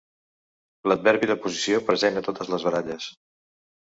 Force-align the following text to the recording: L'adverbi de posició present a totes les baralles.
L'adverbi 0.91 1.27
de 1.33 1.35
posició 1.43 1.81
present 1.89 2.17
a 2.21 2.25
totes 2.29 2.51
les 2.53 2.65
baralles. 2.69 3.11